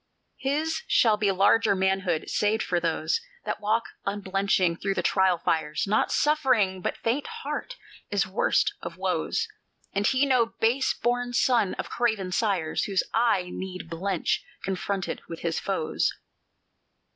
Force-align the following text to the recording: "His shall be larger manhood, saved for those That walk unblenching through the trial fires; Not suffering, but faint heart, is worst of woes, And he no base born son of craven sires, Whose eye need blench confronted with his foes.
"His 0.39 0.81
shall 0.87 1.15
be 1.15 1.31
larger 1.31 1.75
manhood, 1.75 2.27
saved 2.27 2.63
for 2.63 2.79
those 2.79 3.21
That 3.45 3.61
walk 3.61 3.83
unblenching 4.03 4.77
through 4.77 4.95
the 4.95 5.03
trial 5.03 5.37
fires; 5.37 5.85
Not 5.85 6.11
suffering, 6.11 6.81
but 6.81 6.97
faint 6.97 7.27
heart, 7.43 7.75
is 8.09 8.25
worst 8.25 8.73
of 8.81 8.97
woes, 8.97 9.47
And 9.93 10.07
he 10.07 10.25
no 10.25 10.47
base 10.59 10.95
born 10.95 11.33
son 11.33 11.75
of 11.75 11.91
craven 11.91 12.31
sires, 12.31 12.85
Whose 12.85 13.03
eye 13.13 13.51
need 13.53 13.91
blench 13.91 14.43
confronted 14.63 15.21
with 15.29 15.41
his 15.41 15.59
foes. 15.59 16.11